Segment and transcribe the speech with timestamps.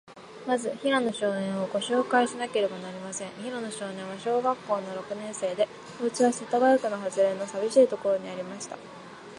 [0.47, 3.29] まず、平野少年を、ごしょうかいしなければなりません。
[3.33, 5.67] 平野少年は、小学校の六年生で、
[6.01, 8.75] おうちは、世田谷区のはずれの、さびしいところにありました。